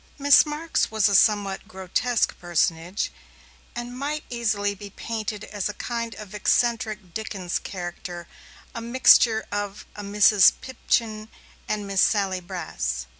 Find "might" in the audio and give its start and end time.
3.95-4.23